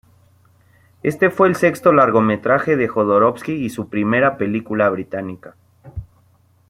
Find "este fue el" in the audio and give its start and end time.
1.03-1.55